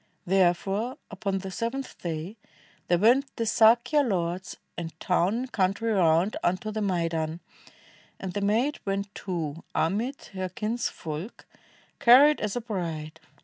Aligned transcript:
Therefore, 0.25 0.97
upon 1.11 1.37
the 1.37 1.51
seventh 1.51 1.95
day, 1.99 2.35
there 2.87 2.97
went 2.97 3.27
The 3.35 3.45
Sakya 3.45 3.99
lords 4.01 4.57
and 4.75 4.99
town 4.99 5.35
and 5.35 5.51
countn, 5.51 5.75
round 5.79 6.37
Unto 6.43 6.71
the 6.71 6.81
maidan; 6.81 7.39
and 8.19 8.33
the 8.33 8.41
maid 8.41 8.79
went 8.83 9.13
too 9.13 9.63
Amid 9.75 10.23
her 10.33 10.49
kinsfolk, 10.49 11.45
carried 11.99 12.41
as 12.41 12.55
a 12.55 12.61
bride. 12.61 13.19